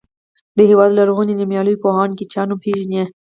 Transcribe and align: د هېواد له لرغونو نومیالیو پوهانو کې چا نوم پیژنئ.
د 0.57 0.59
هېواد 0.69 0.89
له 0.93 0.97
لرغونو 0.99 1.37
نومیالیو 1.39 1.81
پوهانو 1.83 2.17
کې 2.17 2.25
چا 2.33 2.41
نوم 2.47 2.57
پیژنئ. 2.63 3.03